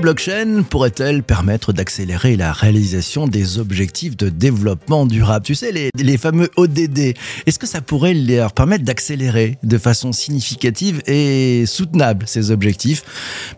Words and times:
Les 0.00 0.04
blockchains 0.04 0.62
pourraient-elles 0.62 1.22
permettre 1.22 1.74
d'accélérer 1.74 2.34
la 2.34 2.54
réalisation 2.54 3.28
des 3.28 3.58
objectifs 3.58 4.16
de 4.16 4.30
développement 4.30 5.04
durable? 5.04 5.44
Tu 5.44 5.54
sais, 5.54 5.72
les, 5.72 5.90
les 5.94 6.16
fameux 6.16 6.48
ODD. 6.56 7.14
Est-ce 7.44 7.58
que 7.58 7.66
ça 7.66 7.82
pourrait 7.82 8.14
leur 8.14 8.54
permettre 8.54 8.82
d'accélérer 8.82 9.58
de 9.62 9.76
façon 9.76 10.12
significative 10.12 11.02
et 11.06 11.64
soutenable 11.66 12.24
ces 12.26 12.50
objectifs? 12.50 13.02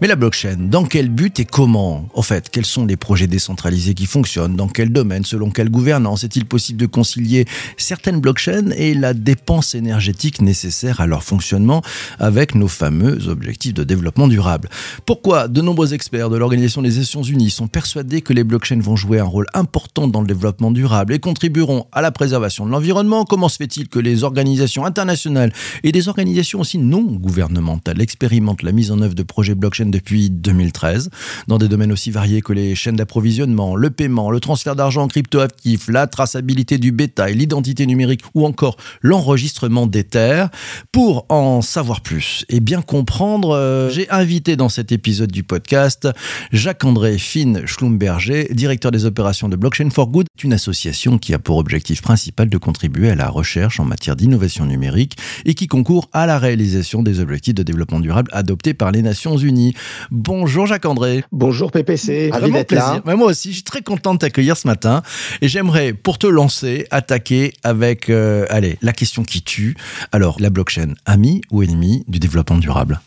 Mais 0.01 0.09
la 0.09 0.17
blockchain, 0.17 0.57
dans 0.59 0.85
quel 0.85 1.11
but 1.11 1.39
et 1.39 1.45
comment? 1.45 2.09
En 2.13 2.23
fait, 2.23 2.51
quels 2.51 2.67
sont 2.67 2.87
les 2.87 2.97
projets 2.97 3.29
décentralisés 3.29 3.95
qui 3.95 4.07
fonctionnent? 4.07 4.57
Dans 4.57 4.67
quel 4.67 4.91
domaine? 4.91 5.25
Selon 5.25 5.49
quelle 5.49 5.71
gouvernance? 5.71 6.25
Est-il 6.25 6.47
possible 6.47 6.81
de 6.81 6.87
concilier 6.87 7.45
certaines 7.77 8.19
blockchains 8.19 8.71
et 8.77 8.95
la 8.95 9.15
dépense 9.15 9.77
énergétique 9.77 10.43
nécessaire 10.43 11.01
à 11.01 11.07
leur 11.07 11.23
fonctionnement 11.23 11.83
avec 12.19 12.57
nos 12.57 12.67
fameux 12.67 13.29
objectifs 13.29 13.75
de 13.75 13.85
développement 13.85 14.27
durable? 14.27 14.69
Pourquoi 15.07 15.47
de 15.47 15.61
nombreux 15.61 15.95
experts 15.95 16.32
de 16.33 16.39
l'Organisation 16.39 16.81
des 16.81 16.97
Nations 16.97 17.23
Unies 17.23 17.51
sont 17.51 17.69
persuadés 17.69 18.23
que 18.23 18.33
les 18.33 18.43
blockchains 18.43 18.81
vont 18.81 18.97
jouer 18.97 19.19
un 19.19 19.25
rôle 19.25 19.47
important 19.53 20.09
dans 20.09 20.23
le 20.23 20.27
développement 20.27 20.71
durable 20.71 21.13
et 21.13 21.19
contribueront 21.19 21.87
à 21.93 22.01
la 22.01 22.11
préservation 22.11 22.65
de 22.65 22.71
l'environnement. 22.71 23.25
Comment 23.27 23.51
se 23.51 23.59
fait-il 23.59 23.89
que 23.89 23.99
les 23.99 24.25
organisations 24.25 24.87
internationales 24.87 25.53
et 25.83 25.93
des 25.93 26.09
organisations 26.09 26.61
aussi 26.61 26.79
non 26.79 27.03
gouvernementales 27.03 28.01
expérimentent 28.01 28.63
la 28.63 28.73
mise 28.73 28.91
en 28.91 29.03
œuvre 29.03 29.15
de 29.15 29.23
projets 29.23 29.55
blockchain 29.55 29.87
depuis 29.87 30.31
2013 30.31 31.11
dans 31.49 31.59
des 31.59 31.69
domaines 31.69 31.93
aussi 31.93 32.11
variés 32.11 32.41
que 32.41 32.55
les 32.55 32.75
chaînes 32.75 32.97
d'approvisionnement, 32.97 33.77
le 33.77 33.91
paiement, 33.91 34.31
le 34.31 34.41
transfert 34.41 34.75
d'argent 34.75 35.07
cryptoactif, 35.09 35.89
la 35.89 36.07
traçabilité 36.07 36.79
du 36.79 36.93
bétail, 36.93 37.35
l'identité 37.35 37.85
numérique 37.85 38.23
ou 38.35 38.47
encore 38.47 38.79
l'enregistrement 39.03 39.87
des 39.87 40.05
terres 40.05 40.49
Pour 40.93 41.27
en 41.29 41.61
savoir 41.61 42.01
plus 42.01 42.47
et 42.49 42.61
bien 42.61 42.81
comprendre, 42.81 43.51
euh, 43.51 43.91
j'ai 43.91 44.09
invité 44.11 44.57
dans 44.57 44.71
cet 44.71 44.93
épisode 44.93 45.31
du 45.31 45.43
podcast 45.43 46.09
Jacques-André 46.53 47.19
Finn 47.19 47.67
Schlumberger, 47.67 48.49
directeur 48.53 48.91
des 48.91 49.05
opérations 49.05 49.49
de 49.49 49.57
Blockchain 49.57 49.91
for 49.91 50.09
Good, 50.09 50.27
une 50.43 50.53
association 50.53 51.19
qui 51.19 51.35
a 51.35 51.39
pour 51.39 51.59
objectif 51.59 52.03
principal 52.03 52.49
de 52.49 52.59
contribuer 52.59 53.11
à 53.11 53.15
la 53.15 53.29
recherche 53.29 53.81
en 53.81 53.85
matière 53.85 54.17
d'innovation 54.17 54.67
numérique 54.67 55.17
et 55.45 55.55
qui 55.55 55.67
concourt 55.67 56.09
à 56.13 56.27
la 56.27 56.39
réalisation 56.39 57.03
des 57.03 57.21
objectifs 57.21 57.55
de 57.55 57.63
développement 57.63 58.01
durable 58.01 58.31
adoptés 58.33 58.75
par 58.75 58.91
les 58.91 59.03
Nations 59.03 59.37
Unies. 59.37 59.75
Bonjour 60.11 60.67
Jacques-André. 60.67 61.25
Bonjour 61.33 61.71
PPC, 61.71 62.31
ravi 62.33 62.51
d'être 62.51 62.73
là. 62.73 63.03
moi 63.05 63.27
aussi, 63.27 63.51
je 63.51 63.55
suis 63.55 63.63
très 63.63 63.83
content 63.83 64.15
de 64.15 64.19
t'accueillir 64.19 64.57
ce 64.57 64.67
matin 64.67 65.03
et 65.41 65.49
j'aimerais, 65.49 65.93
pour 65.93 66.19
te 66.19 66.27
lancer, 66.27 66.87
attaquer 66.91 67.53
avec, 67.63 68.11
euh, 68.11 68.47
allez, 68.51 68.79
la 68.83 68.93
question 68.93 69.23
qui 69.23 69.43
tue. 69.43 69.77
Alors, 70.13 70.37
la 70.41 70.51
blockchain, 70.51 70.95
ami 71.07 71.41
ou 71.51 71.63
ennemi 71.63 72.05
du 72.09 72.19
développement 72.19 72.59
durable? 72.59 73.01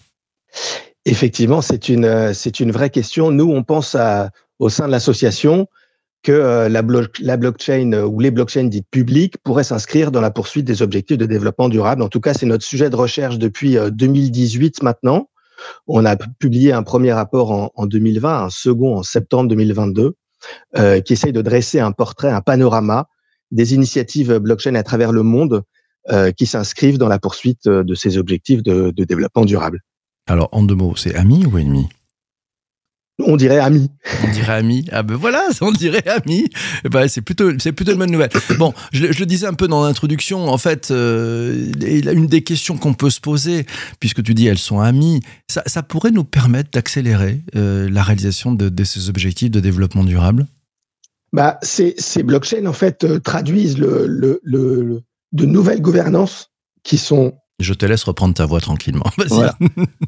Effectivement, 1.06 1.62
c'est 1.62 1.90
une, 1.90 2.06
euh, 2.06 2.34
c'est 2.34 2.60
une 2.60 2.72
vraie 2.72 2.90
question. 2.90 3.32
Nous, 3.32 3.50
on 3.52 3.64
pense 3.64 3.96
au 4.60 4.70
sein 4.70 4.88
de 4.88 4.92
l'association 4.92 5.68
que 6.26 6.32
euh, 6.32 6.70
la, 6.70 6.82
blockchain 7.38 7.94
euh, 7.94 8.04
ou 8.04 8.20
les 8.20 8.32
blockchains 8.32 8.64
dites 8.64 8.88
publiques 8.90 9.38
pourraient 9.44 9.64
s'inscrire 9.64 10.12
dans 10.12 10.22
la 10.22 10.32
poursuite 10.32 10.66
des 10.66 10.82
objectifs 10.82 11.20
de 11.20 11.28
développement 11.28 11.70
durable. 11.70 12.02
En 12.02 12.10
tout 12.10 12.20
cas, 12.20 12.34
c'est 12.34 12.48
notre 12.48 12.66
sujet 12.66 12.90
de 12.90 12.96
recherche 12.96 13.38
depuis 13.38 13.78
2018 13.92 14.82
maintenant. 14.82 15.30
On 15.88 16.04
a 16.04 16.16
publié 16.16 16.74
un 16.74 16.82
premier 16.82 17.14
rapport 17.14 17.52
en, 17.52 17.72
en 17.76 17.86
2020, 17.86 18.46
un 18.46 18.50
second 18.50 18.98
en 18.98 19.04
septembre 19.04 19.50
2022, 19.50 20.16
euh, 20.78 21.00
qui 21.00 21.14
essaye 21.14 21.32
de 21.32 21.44
dresser 21.44 21.80
un 21.80 21.92
portrait, 21.92 22.32
un 22.32 22.42
panorama 22.42 23.08
des 23.52 23.76
initiatives 23.76 24.40
blockchain 24.40 24.74
à 24.74 24.84
travers 24.84 25.12
le 25.12 25.24
monde 25.24 25.62
qui 26.38 26.46
s'inscrivent 26.46 27.00
dans 27.00 27.08
la 27.08 27.18
poursuite 27.18 27.68
de 27.68 27.96
ces 27.96 28.20
objectifs 28.20 28.62
de 28.62 28.92
développement 28.96 29.44
durable. 29.44 29.82
Alors, 30.28 30.50
en 30.52 30.64
deux 30.64 30.76
mots, 30.76 30.96
c'est 30.96 31.16
ami 31.16 31.46
ou 31.46 31.58
ennemi? 31.58 31.88
On 33.20 33.38
dirait 33.38 33.60
ami. 33.60 33.90
On 34.24 34.32
dirait 34.32 34.56
ami. 34.56 34.86
Ah 34.92 35.02
ben 35.02 35.16
voilà, 35.16 35.48
on 35.62 35.72
dirait 35.72 36.06
ami. 36.08 36.50
Eh 36.84 36.90
ben 36.90 37.08
c'est 37.08 37.22
plutôt, 37.22 37.50
c'est 37.60 37.72
plutôt 37.72 37.94
une 37.94 38.00
bonne 38.00 38.12
nouvelle. 38.12 38.30
Bon, 38.58 38.74
je, 38.92 39.06
le 39.06 39.26
disais 39.26 39.48
un 39.48 39.54
peu 39.54 39.70
dans 39.70 39.86
l'introduction. 39.86 40.50
En 40.50 40.58
fait, 40.58 40.92
euh, 40.92 41.72
une 41.82 42.28
des 42.28 42.44
questions 42.44 42.78
qu'on 42.78 42.94
peut 42.94 43.10
se 43.10 43.22
poser, 43.22 43.66
puisque 44.00 44.22
tu 44.22 44.34
dis 44.34 44.48
elles 44.48 44.58
sont 44.58 44.82
amies, 44.82 45.22
ça, 45.48 45.84
pourrait 45.84 46.12
nous 46.12 46.26
permettre 46.26 46.72
d'accélérer 46.72 47.42
euh, 47.56 47.90
la 47.90 48.04
réalisation 48.04 48.52
de, 48.52 48.84
ces 48.84 49.08
objectifs 49.10 49.52
de 49.52 49.62
développement 49.62 50.04
durable? 50.04 50.46
Bah, 51.32 51.58
ces, 51.62 51.96
ces 51.98 52.24
blockchains 52.24 52.66
en 52.66 52.74
fait 52.74 53.04
euh, 53.06 53.20
traduisent 53.20 53.78
le, 53.78 54.08
le, 54.08 54.42
le, 54.44 55.02
de 55.32 55.46
nouvelles 55.46 55.82
gouvernances 55.82 56.52
qui 56.84 56.98
sont 56.98 57.34
je 57.60 57.74
te 57.74 57.86
laisse 57.86 58.04
reprendre 58.04 58.34
ta 58.34 58.46
voix 58.46 58.62
tranquillement. 58.62 59.06
Voilà. 59.28 59.58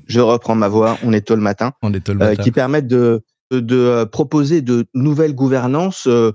Je 0.08 0.20
reprends 0.20 0.56
ma 0.56 0.68
voix. 0.68 0.98
On 1.04 1.14
est 1.14 1.26
tôt 1.26 1.36
le 1.36 1.42
matin. 1.42 1.74
On 1.82 1.94
est 1.94 2.02
tôt 2.02 2.14
le 2.14 2.22
euh, 2.22 2.30
matin. 2.30 2.44
qui 2.44 2.52
permettent 2.52 2.88
de, 2.88 3.24
de, 3.52 3.78
euh, 3.78 4.06
proposer 4.06 4.62
de 4.62 4.86
nouvelles 4.94 5.36
gouvernances 5.36 6.08
euh, 6.08 6.32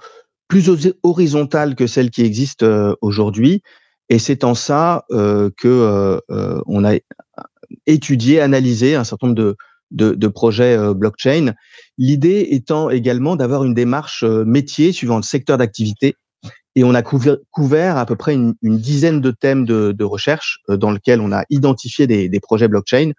plus 0.48 0.70
horizontales 1.02 1.74
que 1.74 1.86
celles 1.86 2.10
qui 2.10 2.22
existent 2.22 2.94
aujourd'hui. 3.00 3.62
Et 4.10 4.18
c'est 4.18 4.44
en 4.44 4.54
ça 4.54 5.06
que 5.08 6.20
on 6.66 6.84
a 6.84 6.98
étudié, 7.86 8.38
analysé 8.42 8.94
un 8.94 9.04
certain 9.04 9.28
nombre 9.28 9.38
de, 9.38 9.56
de, 9.92 10.12
de 10.12 10.28
projets 10.28 10.76
blockchain. 10.92 11.54
L'idée 11.96 12.48
étant 12.50 12.90
également 12.90 13.34
d'avoir 13.34 13.64
une 13.64 13.72
démarche 13.72 14.24
métier 14.24 14.92
suivant 14.92 15.16
le 15.16 15.22
secteur 15.22 15.56
d'activité 15.56 16.16
et 16.74 16.84
on 16.84 16.94
a 16.94 17.02
couvert, 17.02 17.96
à 17.96 18.06
peu 18.06 18.16
près 18.16 18.34
une, 18.34 18.54
dizaine 18.62 19.20
de 19.20 19.30
thèmes 19.30 19.64
de, 19.64 20.04
recherche 20.04 20.60
euh, 20.70 20.76
dans 20.76 20.90
lesquels 20.90 21.20
on 21.20 21.32
a 21.32 21.44
identifié 21.50 22.06
des, 22.06 22.40
projets 22.40 22.68
blockchain. 22.68 23.12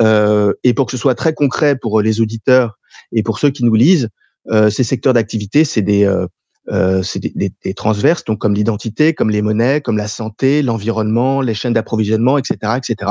Euh, 0.00 0.52
et 0.64 0.74
pour 0.74 0.86
que 0.86 0.92
ce 0.92 0.98
soit 0.98 1.14
très 1.14 1.32
concret 1.32 1.76
pour 1.76 2.00
les 2.00 2.20
auditeurs 2.20 2.78
et 3.12 3.22
pour 3.22 3.38
ceux 3.38 3.50
qui 3.50 3.64
nous 3.64 3.74
lisent, 3.74 4.08
euh, 4.50 4.70
ces 4.70 4.84
secteurs 4.84 5.12
d'activité, 5.12 5.64
c'est 5.64 5.82
des, 5.82 6.04
euh, 6.04 6.26
euh 6.70 7.02
des, 7.16 7.52
des, 7.62 7.74
transverses, 7.74 8.24
donc 8.24 8.38
comme 8.38 8.54
l'identité, 8.54 9.14
comme 9.14 9.30
les 9.30 9.42
monnaies, 9.42 9.80
comme 9.80 9.96
la 9.96 10.08
santé, 10.08 10.62
l'environnement, 10.62 11.40
les 11.40 11.54
chaînes 11.54 11.72
d'approvisionnement, 11.72 12.38
etc., 12.38 12.74
etc. 12.76 13.10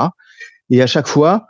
Et 0.70 0.82
à 0.82 0.88
chaque 0.88 1.08
fois, 1.08 1.48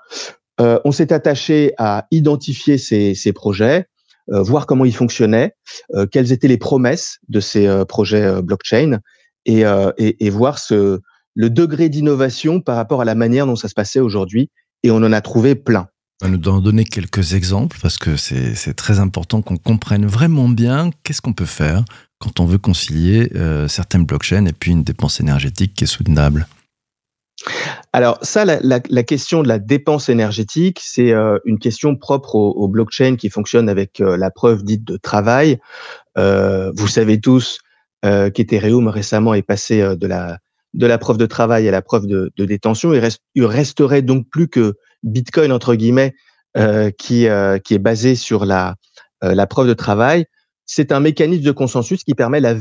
euh, 0.59 0.80
on 0.86 0.92
s'est 0.92 1.14
attaché 1.14 1.74
à 1.78 2.08
identifier 2.12 2.78
ces, 2.78 3.14
ces 3.16 3.34
projets, 3.34 3.86
euh, 3.86 3.97
voir 4.30 4.66
comment 4.66 4.86
ils 4.86 4.96
fonctionnaient, 4.96 5.54
euh, 5.96 6.06
quelles 6.06 6.32
étaient 6.32 6.48
les 6.48 6.58
promesses 6.58 7.20
de 7.30 7.40
ces 7.40 7.68
euh, 7.68 7.86
projets 7.86 8.42
blockchain 8.42 9.00
et, 9.46 9.64
et, 9.98 10.30
voir 10.30 10.60
ce, 10.60 11.00
le 11.34 11.50
degré 11.50 11.88
d'innovation 11.88 12.60
par 12.60 12.76
rapport 12.76 13.00
à 13.00 13.06
la 13.06 13.16
manière 13.16 13.46
dont 13.46 13.56
ça 13.56 13.70
se 13.70 13.74
passait 13.74 14.02
aujourd'hui. 14.02 14.50
Et 14.84 14.92
on 14.92 14.98
en 14.98 15.14
a 15.14 15.22
trouvé 15.22 15.56
plein. 15.56 15.88
On 16.24 16.30
nous 16.30 16.50
en 16.50 16.60
donner 16.60 16.84
quelques 16.84 17.34
exemples 17.34 17.78
parce 17.82 17.98
que 17.98 18.18
c'est 18.18 18.74
très 18.74 19.00
important 19.00 19.42
qu'on 19.42 19.58
comprenne 19.58 20.06
vraiment 20.06 20.50
bien 20.50 20.90
qu'est-ce 21.04 21.22
qu'on 21.22 21.34
peut 21.34 21.46
faire 21.46 21.86
quand 22.20 22.40
on 22.40 22.46
veut 22.46 22.58
concilier 22.58 23.32
euh, 23.36 23.68
certaines 23.68 24.06
blockchains 24.06 24.46
et 24.48 24.54
puis 24.54 24.72
une 24.72 24.84
dépense 24.84 25.20
énergétique 25.20 25.76
qui 25.76 25.84
est 25.84 25.88
soutenable. 25.88 26.48
Alors 27.94 28.18
ça, 28.22 28.46
la, 28.46 29.03
question 29.03 29.44
de 29.44 29.48
la 29.48 29.59
dépense 29.59 30.09
énergétique, 30.09 30.80
c'est 30.81 31.12
euh, 31.12 31.38
une 31.46 31.59
question 31.59 31.96
propre 31.96 32.36
au, 32.36 32.68
blockchain 32.68 33.16
qui 33.16 33.30
fonctionne 33.30 33.70
avec 33.70 34.02
euh, 34.02 34.18
la 34.18 34.31
preuve 34.31 34.64
dite 34.64 34.84
de 34.84 34.98
travail. 34.98 35.59
Euh, 36.18 36.72
vous 36.76 36.88
savez 36.88 37.20
tous 37.20 37.59
qu'Ethereum 38.03 38.88
récemment 38.88 39.34
est 39.34 39.42
passé 39.42 39.81
de 39.81 40.08
la 40.08 40.38
de 40.73 40.85
la 40.85 40.97
preuve 40.97 41.17
de 41.17 41.26
travail 41.26 41.67
à 41.67 41.72
la 41.72 41.82
preuve 41.82 42.06
de, 42.06 42.32
de 42.38 42.46
détention. 42.46 42.94
Il, 42.94 43.00
reste, 43.00 43.22
il 43.35 43.44
resterait 43.44 44.02
donc 44.02 44.29
plus 44.29 44.47
que 44.47 44.76
Bitcoin 45.03 45.52
entre 45.52 45.76
guillemets 45.76 46.14
qui 46.97 47.28
qui 47.66 47.73
est 47.73 47.82
basé 47.82 48.16
sur 48.16 48.46
la 48.46 48.76
la 49.22 49.47
preuve 49.47 49.67
de 49.67 49.73
travail 49.73 50.26
c'est 50.67 50.91
un 50.91 50.99
mécanisme 50.99 51.43
de 51.43 51.52
consensus 51.52 52.03
qui 52.03 52.14
permet 52.14 52.41
la, 52.41 52.53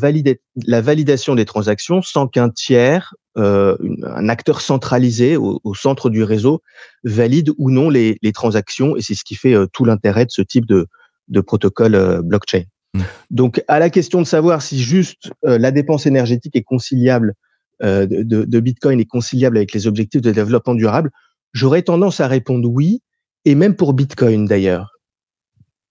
la 0.64 0.80
validation 0.80 1.34
des 1.34 1.44
transactions 1.44 2.02
sans 2.02 2.28
qu'un 2.28 2.50
tiers, 2.50 3.14
euh, 3.36 3.76
un 4.04 4.28
acteur 4.28 4.60
centralisé 4.60 5.36
au, 5.36 5.74
centre 5.74 6.08
du 6.08 6.22
réseau, 6.22 6.62
valide 7.02 7.50
ou 7.58 7.70
non 7.70 7.90
les, 7.90 8.16
les 8.22 8.32
transactions. 8.32 8.96
Et 8.96 9.02
c'est 9.02 9.14
ce 9.14 9.24
qui 9.24 9.34
fait 9.34 9.54
euh, 9.54 9.66
tout 9.72 9.84
l'intérêt 9.84 10.24
de 10.24 10.30
ce 10.30 10.40
type 10.40 10.66
de, 10.66 10.86
de 11.28 11.40
protocole 11.40 11.96
euh, 11.96 12.22
blockchain. 12.22 12.62
Mmh. 12.94 13.00
Donc, 13.30 13.64
à 13.66 13.80
la 13.80 13.90
question 13.90 14.22
de 14.22 14.26
savoir 14.26 14.62
si 14.62 14.80
juste 14.80 15.32
euh, 15.44 15.58
la 15.58 15.72
dépense 15.72 16.06
énergétique 16.06 16.54
est 16.54 16.62
conciliable 16.62 17.34
de, 17.82 18.06
de 18.22 18.60
Bitcoin 18.60 19.00
est 19.00 19.04
conciliable 19.04 19.58
avec 19.58 19.74
les 19.74 19.86
objectifs 19.86 20.22
de 20.22 20.30
développement 20.30 20.74
durable, 20.74 21.10
j'aurais 21.52 21.82
tendance 21.82 22.20
à 22.20 22.26
répondre 22.26 22.66
oui, 22.70 23.02
et 23.44 23.54
même 23.54 23.76
pour 23.76 23.92
Bitcoin 23.92 24.46
d'ailleurs. 24.46 24.95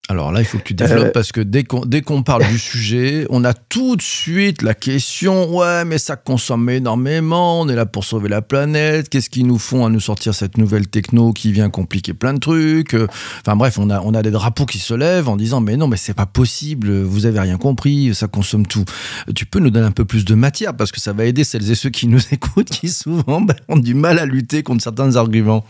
Alors 0.07 0.31
là, 0.31 0.39
il 0.39 0.45
faut 0.45 0.59
que 0.59 0.63
tu 0.63 0.75
développes 0.75 1.07
euh... 1.07 1.11
parce 1.11 1.31
que 1.31 1.41
dès 1.41 1.63
qu'on 1.63 1.83
dès 1.83 2.01
qu'on 2.01 2.21
parle 2.21 2.47
du 2.47 2.59
sujet, 2.59 3.25
on 3.31 3.43
a 3.43 3.53
tout 3.53 3.95
de 3.95 4.03
suite 4.03 4.61
la 4.61 4.75
question 4.75 5.57
ouais, 5.57 5.83
mais 5.83 5.97
ça 5.97 6.15
consomme 6.15 6.69
énormément, 6.69 7.61
on 7.61 7.69
est 7.69 7.75
là 7.75 7.87
pour 7.87 8.03
sauver 8.03 8.29
la 8.29 8.43
planète, 8.43 9.09
qu'est-ce 9.09 9.31
qu'ils 9.31 9.47
nous 9.47 9.57
font 9.57 9.83
à 9.83 9.89
nous 9.89 9.99
sortir 9.99 10.35
cette 10.35 10.59
nouvelle 10.59 10.87
techno 10.87 11.33
qui 11.33 11.51
vient 11.51 11.71
compliquer 11.71 12.13
plein 12.13 12.35
de 12.35 12.39
trucs 12.39 12.95
Enfin 13.41 13.55
bref, 13.55 13.79
on 13.79 13.89
a 13.89 13.99
on 14.01 14.13
a 14.13 14.21
des 14.21 14.29
drapeaux 14.29 14.67
qui 14.67 14.77
se 14.77 14.93
lèvent 14.93 15.27
en 15.27 15.37
disant 15.37 15.59
mais 15.59 15.75
non, 15.75 15.87
mais 15.87 15.97
c'est 15.97 16.13
pas 16.13 16.27
possible, 16.27 17.01
vous 17.01 17.25
avez 17.25 17.39
rien 17.39 17.57
compris, 17.57 18.13
ça 18.13 18.27
consomme 18.27 18.67
tout. 18.67 18.85
Tu 19.33 19.47
peux 19.47 19.59
nous 19.59 19.71
donner 19.71 19.87
un 19.87 19.91
peu 19.91 20.05
plus 20.05 20.23
de 20.23 20.35
matière 20.35 20.75
parce 20.75 20.91
que 20.91 21.01
ça 21.01 21.13
va 21.13 21.25
aider 21.25 21.43
celles 21.43 21.71
et 21.71 21.75
ceux 21.75 21.89
qui 21.89 22.07
nous 22.07 22.21
écoutent 22.31 22.69
qui 22.69 22.89
souvent 22.89 23.41
ben, 23.41 23.55
ont 23.69 23.77
du 23.77 23.95
mal 23.95 24.19
à 24.19 24.27
lutter 24.27 24.61
contre 24.61 24.83
certains 24.83 25.15
arguments. 25.15 25.65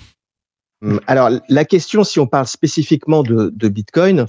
Hum, 0.81 0.99
alors, 1.07 1.29
la 1.49 1.65
question, 1.65 2.03
si 2.03 2.19
on 2.19 2.27
parle 2.27 2.47
spécifiquement 2.47 3.23
de, 3.23 3.67
Bitcoin, 3.67 4.25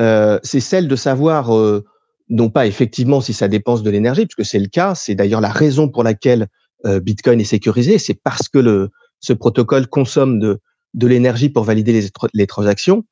euh, 0.00 0.38
c'est 0.42 0.60
celle 0.60 0.88
de 0.88 0.96
savoir, 0.96 1.56
euh, 1.56 1.84
non 2.28 2.50
pas 2.50 2.66
effectivement 2.66 3.20
si 3.20 3.32
ça 3.32 3.48
dépense 3.48 3.82
de 3.82 3.90
l'énergie, 3.90 4.26
puisque 4.26 4.48
c'est 4.48 4.58
le 4.58 4.68
cas, 4.68 4.94
c'est 4.94 5.14
d'ailleurs 5.14 5.40
la 5.40 5.50
raison 5.50 5.88
pour 5.88 6.04
laquelle 6.04 6.48
euh, 6.84 7.00
Bitcoin 7.00 7.40
est 7.40 7.44
sécurisé, 7.44 7.98
c'est 7.98 8.20
parce 8.22 8.48
que 8.48 8.58
le, 8.58 8.90
ce 9.20 9.32
protocole 9.32 9.86
consomme 9.86 10.38
de, 10.38 10.60
de 10.94 11.06
l'énergie 11.06 11.48
pour 11.48 11.64
valider 11.64 11.92
les, 11.92 12.08
les, 12.34 12.46
transactions. 12.46 13.04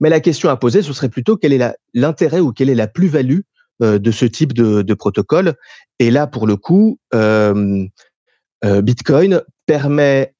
Mais 0.00 0.10
la 0.10 0.20
question 0.20 0.50
à 0.50 0.56
poser, 0.56 0.82
ce 0.82 0.92
serait 0.92 1.08
plutôt 1.08 1.36
quel 1.36 1.54
est 1.54 1.74
l'intérêt 1.94 2.40
ou 2.40 2.52
quelle 2.52 2.68
est 2.68 2.74
la 2.74 2.86
plus-value 2.86 3.40
de 3.80 4.10
ce 4.10 4.24
type 4.24 4.54
de, 4.54 4.80
de, 4.82 4.94
protocole. 4.94 5.54
Et 5.98 6.10
là, 6.10 6.26
pour 6.26 6.46
le 6.46 6.56
coup, 6.56 6.98
Bitcoin 8.62 9.42
permet 9.66 10.35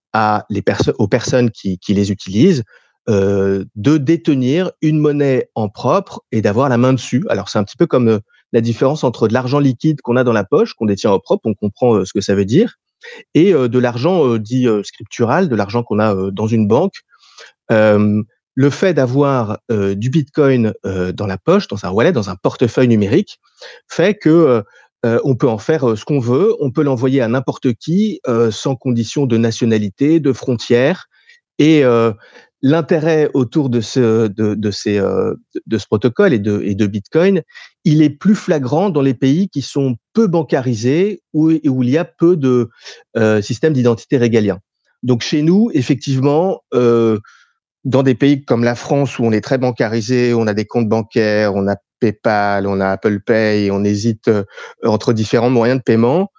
aux 0.99 1.09
personnes 1.09 1.51
qui, 1.51 1.79
les 1.89 2.11
utilisent 2.11 2.65
euh, 3.09 3.65
de 3.77 3.99
détenir 3.99 4.73
une 4.83 4.99
monnaie 4.99 5.49
en 5.55 5.69
propre 5.69 6.23
et 6.33 6.43
d'avoir 6.43 6.69
la 6.69 6.77
main 6.77 6.93
dessus. 6.93 7.25
Alors 7.29 7.49
c'est 7.49 7.59
un 7.59 7.63
petit 7.65 7.77
peu 7.77 7.87
comme 7.87 8.09
euh, 8.09 8.19
la 8.53 8.61
différence 8.61 9.05
entre 9.05 9.29
de 9.29 9.33
l'argent 9.33 9.61
liquide 9.61 10.01
qu'on 10.01 10.17
a 10.17 10.25
dans 10.25 10.33
la 10.33 10.43
poche, 10.43 10.75
qu'on 10.75 10.87
détient 10.87 11.13
en 11.13 11.21
propre, 11.21 11.43
on 11.47 11.55
comprend 11.55 11.95
euh, 11.95 12.05
ce 12.05 12.13
que 12.13 12.21
ça 12.21 12.35
veut 12.35 12.45
dire, 12.45 12.75
et 13.35 13.53
de 13.53 13.79
l'argent 13.79 14.37
dit 14.39 14.67
scriptural, 14.83 15.49
de 15.49 15.55
l'argent 15.55 15.85
qu'on 15.85 16.01
a 16.01 16.31
dans 16.33 16.47
une 16.49 16.67
banque. 16.67 16.95
le 17.69 18.71
fait 18.71 18.95
d'avoir 18.95 19.59
du 19.69 20.11
Bitcoin 20.11 20.73
dans 20.83 21.27
la 21.27 21.39
poche, 21.39 21.69
dans 21.69 21.85
un 21.85 21.91
wallet, 21.91 22.11
dans 22.11 22.31
un 22.31 22.37
portefeuille 22.37 22.89
numérique, 22.89 23.39
fait 23.87 24.15
que 24.15 24.65
euh, 25.05 25.21
on 25.25 25.37
peut 25.37 25.49
en 25.49 25.59
faire 25.59 25.91
euh, 25.91 25.97
ce 25.97 26.05
qu'on 26.05 26.21
veut, 26.21 26.55
on 26.61 26.71
peut 26.71 26.83
l'envoyer 26.83 27.21
à 27.21 27.29
n'importe 27.29 27.75
qui 27.75 28.21
euh, 28.27 28.51
sans 28.51 28.77
condition 28.77 29.27
de 29.27 29.37
nationalité, 29.37 30.21
de 30.21 30.33
frontières. 30.33 31.07
Et 31.59 31.85
l'intérêt 32.61 33.31
autour 33.33 33.71
de 33.71 33.81
ce, 33.81 34.27
de, 34.27 34.71
ces, 34.71 34.99
de 34.99 35.79
ce 35.79 35.87
protocole 35.87 36.35
et 36.35 36.39
de, 36.39 36.61
et 36.63 36.75
de 36.75 36.87
Bitcoin, 36.87 37.41
il 37.85 38.03
est 38.03 38.11
plus 38.11 38.35
flagrant 38.35 38.91
dans 38.91 39.01
les 39.01 39.15
pays 39.15 39.49
qui 39.49 39.63
sont 39.63 39.97
peu 40.13 40.27
bancarisés 40.27 41.23
ou 41.33 41.51
où 41.51 41.83
il 41.83 41.89
y 41.89 41.97
a 41.97 42.05
peu 42.05 42.37
de 42.37 42.69
systèmes 43.41 43.73
d'identité 43.73 44.19
régaliens. 44.19 44.59
Donc 45.03 45.23
chez 45.23 45.41
nous, 45.41 45.71
effectivement, 45.73 46.61
dans 47.87 48.03
des 48.03 48.17
pays 48.17 48.45
comme 48.45 48.65
la 48.65 48.75
France 48.75 49.19
où 49.19 49.25
on 49.25 49.33
est 49.33 49.41
très 49.41 49.59
bancarisé, 49.59 50.35
on 50.35 50.49
a 50.49 50.55
des 50.55 50.67
comptes 50.67 50.89
bancaires, 50.89 51.55
on 51.55 51.69
a 51.69 51.77
PayPal, 52.01 52.67
on 52.67 52.81
a 52.81 52.89
Apple 52.89 53.21
Pay, 53.21 53.71
on 53.71 53.85
hésite 53.85 54.27
euh, 54.29 54.43
entre 54.85 55.13
différents 55.13 55.51
moyens 55.51 55.79
de 55.79 55.85
paiement. 55.85 56.33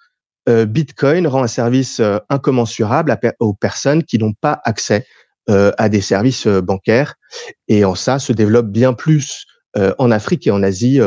Euh, 0.50 0.66
Bitcoin 0.66 1.26
rend 1.26 1.44
un 1.44 1.48
service 1.48 2.02
euh, 2.02 2.20
incommensurable 2.30 3.18
aux 3.40 3.54
personnes 3.54 4.04
qui 4.04 4.20
n'ont 4.20 4.34
pas 4.34 4.62
accès 4.66 5.06
à 5.50 5.88
des 5.88 6.02
services 6.02 6.46
bancaires. 6.46 7.16
Et 7.70 7.86
en 7.86 7.96
ça, 7.96 8.20
se 8.20 8.34
développe 8.34 8.68
bien 8.68 8.92
plus 8.92 9.46
en 9.98 10.12
Afrique 10.12 10.46
et 10.46 10.52
en 10.52 10.62
Asie 10.62 11.00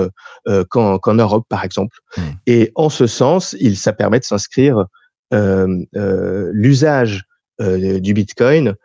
qu'en 0.70 1.14
Europe, 1.14 1.44
par 1.46 1.62
exemple. 1.62 1.94
Mmh. 2.16 2.22
Et 2.46 2.72
en 2.74 2.88
ce 2.88 3.06
sens, 3.06 3.54
il, 3.60 3.76
ça 3.76 3.92
permet 3.92 4.18
de 4.18 4.24
s'inscrire 4.24 4.86
l'usage 5.30 7.24
du 7.58 8.14
Bitcoin 8.14 8.76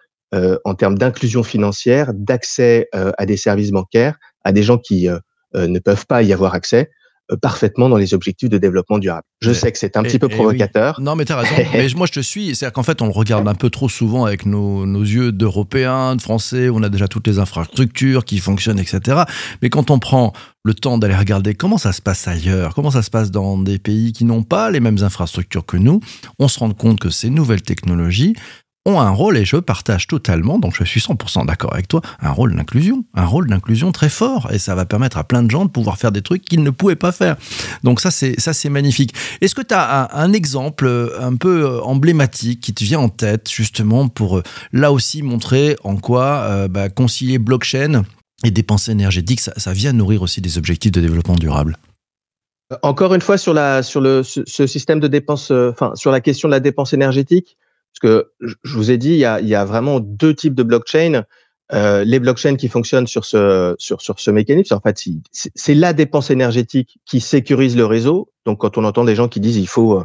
en 0.63 0.75
termes 0.75 0.97
d'inclusion 0.97 1.43
financière, 1.43 2.11
d'accès 2.13 2.89
à 2.93 3.25
des 3.25 3.37
services 3.37 3.71
bancaires, 3.71 4.17
à 4.43 4.51
des 4.51 4.63
gens 4.63 4.77
qui 4.77 5.09
euh, 5.55 5.67
ne 5.67 5.79
peuvent 5.79 6.05
pas 6.05 6.21
y 6.21 6.33
avoir 6.33 6.53
accès 6.53 6.89
euh, 7.31 7.37
parfaitement 7.37 7.87
dans 7.87 7.97
les 7.97 8.13
objectifs 8.13 8.49
de 8.49 8.57
développement 8.57 8.97
durable. 8.97 9.23
Je 9.39 9.53
sais 9.53 9.71
que 9.71 9.77
c'est 9.77 9.95
un 9.95 10.03
petit 10.03 10.19
peu 10.19 10.27
provocateur. 10.27 10.99
Non, 10.99 11.15
mais 11.15 11.23
tu 11.23 11.31
as 11.31 11.37
raison. 11.37 11.55
mais 11.73 11.87
moi, 11.95 12.07
je 12.07 12.11
te 12.11 12.19
suis. 12.19 12.55
C'est-à-dire 12.55 12.73
qu'en 12.73 12.83
fait, 12.83 13.01
on 13.01 13.05
le 13.05 13.11
regarde 13.11 13.47
un 13.47 13.55
peu 13.55 13.69
trop 13.69 13.87
souvent 13.87 14.25
avec 14.25 14.45
nos, 14.45 14.85
nos 14.85 15.01
yeux 15.01 15.31
d'Européens, 15.31 16.17
de 16.17 16.21
Français. 16.21 16.69
On 16.69 16.83
a 16.83 16.89
déjà 16.89 17.07
toutes 17.07 17.27
les 17.27 17.39
infrastructures 17.39 18.25
qui 18.25 18.39
fonctionnent, 18.39 18.79
etc. 18.79 19.23
Mais 19.61 19.69
quand 19.69 19.91
on 19.91 19.99
prend 19.99 20.33
le 20.63 20.73
temps 20.73 20.97
d'aller 20.97 21.15
regarder 21.15 21.53
comment 21.53 21.77
ça 21.77 21.93
se 21.93 22.01
passe 22.01 22.27
ailleurs, 22.27 22.73
comment 22.75 22.91
ça 22.91 23.01
se 23.01 23.09
passe 23.09 23.31
dans 23.31 23.57
des 23.57 23.79
pays 23.79 24.11
qui 24.11 24.25
n'ont 24.25 24.43
pas 24.43 24.71
les 24.71 24.79
mêmes 24.79 25.01
infrastructures 25.01 25.65
que 25.65 25.77
nous, 25.77 26.01
on 26.39 26.47
se 26.47 26.59
rend 26.59 26.71
compte 26.71 26.99
que 26.99 27.09
ces 27.09 27.29
nouvelles 27.29 27.61
technologies 27.61 28.35
ont 28.85 28.99
un 28.99 29.09
rôle, 29.09 29.37
et 29.37 29.45
je 29.45 29.57
partage 29.57 30.07
totalement, 30.07 30.59
donc 30.59 30.75
je 30.77 30.83
suis 30.83 30.99
100% 30.99 31.47
d'accord 31.47 31.73
avec 31.73 31.87
toi, 31.87 32.01
un 32.21 32.31
rôle 32.31 32.55
d'inclusion, 32.55 33.03
un 33.15 33.25
rôle 33.25 33.47
d'inclusion 33.47 33.91
très 33.91 34.09
fort, 34.09 34.49
et 34.51 34.59
ça 34.59 34.75
va 34.75 34.85
permettre 34.85 35.17
à 35.17 35.23
plein 35.23 35.41
de 35.41 35.49
gens 35.49 35.65
de 35.65 35.71
pouvoir 35.71 35.97
faire 35.97 36.11
des 36.11 36.21
trucs 36.21 36.43
qu'ils 36.43 36.61
ne 36.63 36.69
pouvaient 36.69 36.95
pas 36.95 37.11
faire. 37.11 37.35
Donc 37.83 37.99
ça, 37.99 38.11
c'est 38.11 38.39
ça 38.39 38.53
c'est 38.53 38.69
magnifique. 38.69 39.13
Est-ce 39.41 39.55
que 39.55 39.63
tu 39.63 39.73
as 39.73 40.15
un, 40.15 40.33
exemple 40.33 40.85
euh, 40.85 41.09
un 41.19 41.35
peu 41.35 41.63
euh, 41.63 41.81
emblématique 41.81 42.61
qui 42.61 42.73
te 42.73 42.83
vient 42.83 42.99
en 42.99 43.09
tête, 43.09 43.49
justement, 43.49 44.07
pour 44.07 44.37
euh, 44.37 44.43
là 44.71 44.91
aussi 44.91 45.23
montrer 45.23 45.75
en 45.83 45.97
quoi 45.97 46.67
bah, 46.67 46.89
concilier 46.89 47.39
blockchain 47.39 48.03
et 48.43 48.51
dépenses 48.51 48.89
énergétiques, 48.89 49.39
ça, 49.39 49.73
vient 49.73 49.93
nourrir 49.93 50.21
aussi 50.21 50.41
des 50.41 50.57
objectifs 50.57 50.91
de 50.91 51.01
développement 51.01 51.35
durable? 51.35 51.77
Encore 52.81 53.13
une 53.13 53.21
fois 53.21 53.37
sur 53.37 53.53
la 53.53 53.83
sur 53.83 54.01
le 54.01 54.23
ce, 54.23 54.67
système 54.67 54.99
de 54.99 55.07
dépenses, 55.07 55.51
enfin 55.51 55.91
sur 55.95 56.11
la 56.11 56.21
question 56.21 56.47
de 56.47 56.51
la 56.51 56.59
dépense 56.59 56.93
énergétique, 56.93 57.57
parce 57.99 58.13
que 58.13 58.31
je 58.39 58.77
vous 58.77 58.91
ai 58.91 58.97
dit, 58.97 59.11
il 59.11 59.17
y 59.17 59.25
a, 59.25 59.39
il 59.39 59.47
y 59.47 59.55
a 59.55 59.63
vraiment 59.63 59.99
deux 59.99 60.33
types 60.33 60.55
de 60.55 60.63
blockchain. 60.63 61.23
Euh, 61.73 62.03
les 62.03 62.19
blockchains 62.19 62.57
qui 62.57 62.67
fonctionnent 62.67 63.07
sur 63.07 63.25
ce 63.25 63.73
sur 63.79 64.01
sur 64.01 64.19
ce 64.19 64.31
mécanisme, 64.31 64.75
en 64.75 64.81
fait, 64.81 65.01
c'est 65.31 65.73
la 65.73 65.93
dépense 65.93 66.29
énergétique 66.29 66.99
qui 67.05 67.21
sécurise 67.21 67.75
le 67.75 67.85
réseau. 67.85 68.29
Donc, 68.45 68.59
quand 68.59 68.77
on 68.77 68.83
entend 68.83 69.03
des 69.05 69.15
gens 69.15 69.27
qui 69.27 69.39
disent 69.39 69.57
il 69.57 69.67
faut 69.67 69.97
euh, 69.97 70.03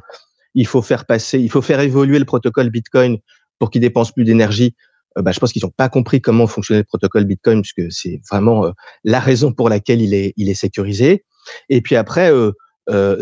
il 0.55 0.67
faut 0.67 0.83
faire 0.83 1.05
passer, 1.05 1.39
il 1.39 1.51
faut 1.51 1.63
faire 1.63 1.81
évoluer 1.81 2.19
le 2.19 2.25
protocole 2.25 2.71
Bitcoin 2.71 3.19
pour 3.59 3.71
qu'il 3.71 3.83
dépense 3.83 4.13
plus 4.13 4.25
d'énergie, 4.25 4.75
euh, 5.19 5.23
bah, 5.23 5.33
je 5.33 5.41
pense 5.41 5.53
qu'ils 5.53 5.65
n'ont 5.65 5.73
pas 5.77 5.89
compris 5.89 6.23
comment 6.23 6.47
fonctionnait 6.47 6.81
le 6.81 6.87
protocole 6.87 7.25
Bitcoin, 7.25 7.61
puisque 7.61 7.93
c'est 7.93 8.21
vraiment 8.31 8.67
euh, 8.67 8.71
la 9.05 9.21
raison 9.21 9.53
pour 9.53 9.69
laquelle 9.69 10.01
il 10.01 10.15
est 10.15 10.33
il 10.37 10.49
est 10.49 10.55
sécurisé. 10.55 11.25
Et 11.69 11.81
puis 11.83 11.97
après, 11.97 12.31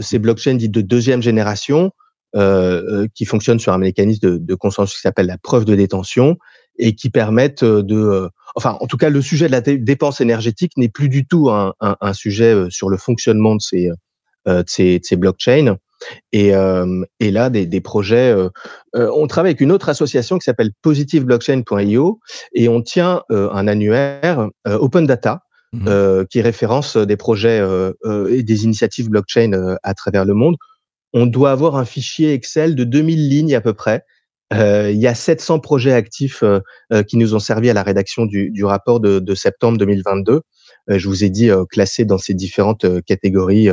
ces 0.00 0.18
blockchains 0.18 0.54
dites 0.54 0.72
de 0.72 0.80
deuxième 0.80 1.22
génération, 1.22 1.92
qui 2.34 3.24
fonctionnent 3.24 3.58
sur 3.58 3.72
un 3.72 3.78
mécanisme 3.78 4.28
de, 4.28 4.38
de 4.38 4.54
consensus 4.54 4.96
qui 4.96 5.02
s'appelle 5.02 5.26
la 5.26 5.38
preuve 5.38 5.64
de 5.64 5.74
détention 5.74 6.36
et 6.78 6.94
qui 6.94 7.10
permettent 7.10 7.62
euh, 7.62 7.82
de, 7.82 8.30
enfin, 8.54 8.78
en 8.80 8.86
tout 8.86 8.96
cas, 8.96 9.10
le 9.10 9.20
sujet 9.20 9.46
de 9.46 9.52
la 9.52 9.60
dépense 9.60 10.20
énergétique 10.20 10.72
n'est 10.76 10.88
plus 10.88 11.08
du 11.08 11.26
tout 11.26 11.50
un, 11.50 11.74
un, 11.80 11.96
un, 12.00 12.12
sujet 12.12 12.54
sur 12.70 12.88
le 12.88 12.96
fonctionnement 12.96 13.56
de 13.56 13.60
ces, 13.60 13.90
de 14.46 14.64
ces, 14.66 15.00
de 15.00 15.04
ces 15.04 15.16
blockchains. 15.16 15.76
Et, 16.32 16.54
euh, 16.54 17.04
et, 17.18 17.32
là, 17.32 17.50
des, 17.50 17.66
des 17.66 17.80
projets. 17.80 18.32
Euh, 18.32 18.50
on 18.94 19.26
travaille 19.26 19.50
avec 19.50 19.60
une 19.60 19.72
autre 19.72 19.88
association 19.88 20.38
qui 20.38 20.44
s'appelle 20.44 20.70
positiveblockchain.io 20.82 22.20
et 22.54 22.68
on 22.68 22.82
tient 22.82 23.22
un 23.30 23.66
annuaire 23.66 24.48
Open 24.64 25.06
Data 25.06 25.42
mmh 25.74 26.24
qui 26.30 26.40
référence 26.40 26.96
des 26.96 27.16
projets 27.18 27.60
et 28.30 28.42
des 28.42 28.64
initiatives 28.64 29.10
blockchain 29.10 29.76
à 29.82 29.92
travers 29.92 30.24
le 30.24 30.32
monde 30.32 30.56
on 31.12 31.26
doit 31.26 31.50
avoir 31.50 31.76
un 31.76 31.84
fichier 31.84 32.32
Excel 32.34 32.74
de 32.74 32.84
2000 32.84 33.28
lignes 33.28 33.54
à 33.54 33.60
peu 33.60 33.74
près. 33.74 34.04
Euh, 34.54 34.90
il 34.90 34.98
y 34.98 35.06
a 35.06 35.14
700 35.14 35.60
projets 35.60 35.92
actifs 35.92 36.42
euh, 36.42 36.60
euh, 36.92 37.02
qui 37.02 37.18
nous 37.18 37.34
ont 37.34 37.38
servi 37.38 37.68
à 37.68 37.74
la 37.74 37.82
rédaction 37.82 38.24
du, 38.24 38.64
rapport 38.64 39.00
de, 39.00 39.34
septembre 39.34 39.78
2022. 39.78 40.40
je 40.88 41.08
vous 41.08 41.22
ai 41.22 41.28
dit 41.28 41.50
classés 41.70 42.04
dans 42.04 42.18
ces 42.18 42.34
différentes 42.34 42.86
catégories 43.04 43.68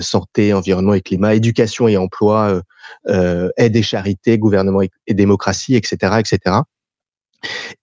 santé, 0.00 0.52
environnement 0.52 0.94
et 0.94 1.00
climat, 1.00 1.34
éducation 1.34 1.86
et 1.86 1.96
emploi, 1.96 2.60
aide 3.06 3.76
et 3.76 3.82
charité, 3.82 4.36
gouvernement 4.38 4.82
et, 4.82 5.14
démocratie, 5.14 5.76
etc., 5.76 6.18
etc. 6.18 6.56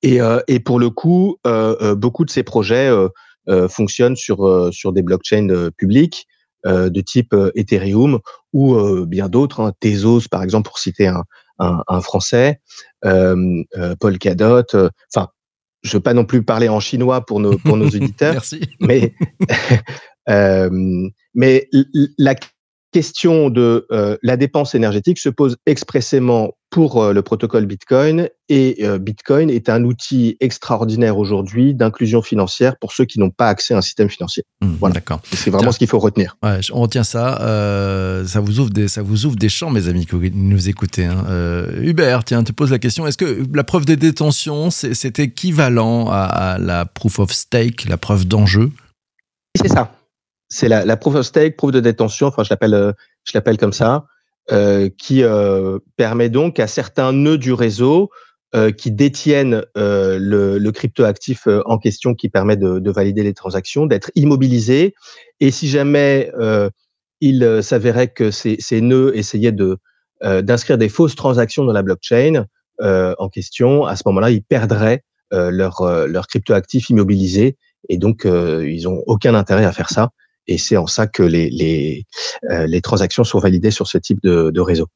Et, 0.02 0.20
et 0.48 0.60
pour 0.60 0.80
le 0.80 0.90
coup, 0.90 1.38
beaucoup 1.96 2.26
de 2.26 2.30
ces 2.30 2.44
projets 2.44 2.92
fonctionnent 3.70 4.18
sur 4.18 4.70
sur 4.74 4.92
des 4.92 5.02
blockchains 5.02 5.70
publiques. 5.78 6.28
Euh, 6.68 6.92
de 6.92 7.02
type 7.02 7.34
euh, 7.34 7.52
Ethereum 7.56 8.20
ou 8.54 8.76
euh, 8.76 9.06
bien 9.08 9.30
d'autres, 9.30 9.62
hein, 9.62 9.74
Tezos 9.80 10.28
par 10.30 10.44
exemple 10.44 10.70
pour 10.70 10.78
citer 10.78 11.08
un, 11.08 11.24
un, 11.58 12.02
français, 12.02 12.62
Polkadot. 14.00 14.64
Enfin, 15.12 15.30
je 15.82 15.94
veux 15.94 16.04
pas 16.04 16.14
non 16.14 16.24
plus 16.24 16.44
parler 16.44 16.70
en 16.70 16.80
chinois 16.80 17.26
pour 17.26 17.40
nos 17.40 17.58
pour 17.58 17.78
nos 17.78 17.88
auditeurs, 17.96 18.34
Merci. 18.34 18.62
mais 18.80 19.16
mais 21.34 21.68
la 22.20 22.36
question 22.92 23.50
de 23.50 23.88
euh, 23.92 24.18
la 24.22 24.38
dépense 24.38 24.76
énergétique 24.76 25.18
se 25.18 25.30
pose 25.30 25.58
expressément 25.66 26.52
pour 26.70 27.04
euh, 27.04 27.14
le 27.14 27.22
protocole 27.22 27.66
Bitcoin 27.66 28.30
et 28.48 28.86
euh, 28.86 28.98
Bitcoin 28.98 29.50
est 29.50 29.70
un 29.70 29.84
outil 29.84 30.38
extraordinaire 30.40 31.18
aujourd'hui 31.18 31.74
d'inclusion 31.74 32.22
financière 32.22 32.78
pour 32.78 32.94
ceux 32.94 33.06
qui 33.06 33.20
n'ont 33.20 33.30
pas 33.30 33.48
accès 33.48 33.74
à 33.74 33.78
un 33.78 33.82
système 33.82 34.10
financier. 34.10 34.44
Mmh, 34.62 34.74
voilà. 34.80 34.96
D'accord. 34.96 35.22
C'est 35.34 35.50
vraiment 35.50 35.72
ce 35.72 35.80
qu'il 35.80 35.88
faut 35.88 36.00
retenir. 36.00 36.38
Ouais, 36.44 36.60
on 36.72 36.82
retient 36.82 37.04
ça. 37.04 37.38
ça 38.26 38.40
vous 38.40 38.60
ouvre 38.60 38.70
des 38.70 38.88
ça 38.88 39.02
vous 39.02 39.26
ouvre 39.26 39.36
des 39.36 39.50
champs, 39.50 39.70
mes 39.70 39.88
amis, 39.88 40.06
qui 40.06 40.16
nous 40.34 40.70
écoutez. 40.70 41.06
Hein. 41.06 41.26
Hubert, 41.82 42.24
tiens, 42.24 42.44
te 42.44 42.52
pose 42.52 42.72
la 42.72 42.80
question. 42.80 43.08
Est-ce 43.08 43.18
que 43.18 43.44
la 43.54 43.64
preuve 43.64 43.86
des 43.86 43.98
détentions, 43.98 44.70
c'est 44.70 45.20
équivalent 45.20 46.10
à, 46.10 46.24
à 46.24 46.58
la 46.58 46.86
proof 46.86 47.20
of 47.20 47.32
stake, 47.32 47.86
la 47.88 47.98
preuve 47.98 48.26
d'enjeu? 48.28 48.72
C'est 49.58 49.70
ça 49.70 49.92
c'est 50.52 50.68
la, 50.68 50.86
la 50.86 50.98
proof 50.98 51.16
of 51.16 51.26
stake, 51.26 51.56
proof 51.56 51.72
de 51.72 51.80
détention, 51.80 52.28
enfin 52.28 52.44
je 52.44 52.50
l'appelle, 52.52 52.74
euh, 52.74 52.92
je 53.24 53.32
l'appelle 53.34 53.58
comme 53.58 53.74
ça, 53.74 54.06
euh, 54.52 54.90
qui 54.98 55.24
euh, 55.24 55.80
permet 55.96 56.30
donc 56.30 56.60
à 56.60 56.68
certains 56.68 57.14
nœuds 57.14 57.40
du 57.40 57.54
réseau 57.54 58.12
qui 58.78 58.92
détiennent 58.92 59.64
le, 59.78 60.58
le 60.58 60.72
cryptoactif 60.74 61.48
en 61.64 61.78
question 61.78 62.14
qui 62.16 62.28
permet 62.28 62.58
de, 62.58 62.80
de 62.80 62.92
valider 62.92 63.24
les 63.24 63.34
transactions, 63.34 63.86
d'être 63.86 64.12
immobilisés. 64.16 64.94
Et 65.40 65.52
si 65.52 65.70
jamais 65.70 66.30
il 67.22 67.60
s'avérait 67.64 68.10
que 68.10 68.30
ces, 68.30 68.58
ces 68.60 68.82
nœuds 68.82 69.16
essayaient 69.16 69.54
de 69.54 69.78
d'inscrire 70.22 70.78
des 70.78 70.90
fausses 70.90 71.16
transactions 71.16 71.64
dans 71.64 71.72
la 71.72 71.82
blockchain 71.82 72.44
en 72.82 73.30
question, 73.30 73.86
à 73.86 73.96
ce 73.96 74.04
moment-là, 74.08 74.32
ils 74.32 74.44
perdraient 74.44 75.06
leur, 75.32 76.06
leur 76.06 76.28
cryptoactif 76.28 76.90
immobilisé 76.90 77.56
et 77.88 77.98
donc 77.98 78.26
ils 78.26 78.86
ont 78.90 79.02
aucun 79.06 79.34
intérêt 79.34 79.64
à 79.64 79.72
faire 79.72 79.90
ça. 79.90 80.10
Et 80.48 80.58
c'est 80.58 80.78
en 80.78 80.88
ça 80.88 81.08
que 81.08 81.24
les, 81.24 81.50
les, 81.50 82.06
les 82.50 82.82
transactions 82.82 83.24
sont 83.24 83.40
validées 83.40 83.72
sur 83.72 83.88
ce 83.88 83.98
type 83.98 84.20
de, 84.24 84.52
de 84.52 84.62
réseau. 84.62 84.88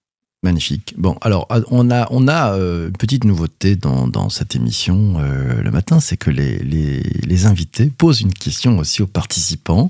Magnifique. 0.45 0.93
Bon, 0.95 1.17
alors 1.21 1.47
on 1.71 1.89
a, 1.89 2.07
on 2.11 2.27
a 2.27 2.53
euh, 2.53 2.89
une 2.89 2.97
petite 2.97 3.23
nouveauté 3.23 3.75
dans, 3.75 4.07
dans 4.07 4.29
cette 4.29 4.55
émission 4.55 5.15
euh, 5.17 5.59
le 5.63 5.71
matin, 5.71 5.99
c'est 5.99 6.17
que 6.17 6.29
les, 6.29 6.59
les, 6.59 6.99
les, 6.99 7.45
invités 7.47 7.87
posent 7.87 8.21
une 8.21 8.31
question 8.31 8.77
aussi 8.77 9.01
aux 9.01 9.07
participants. 9.07 9.89